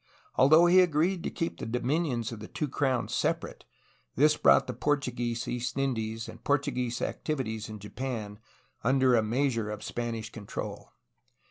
[0.35, 3.65] Though he agreed to keep the dominions of the two crowns separate,
[4.15, 8.39] this brought the Portuguese East Indies andPortuguese activities in Japan
[8.83, 10.91] under a measure of Spanish control.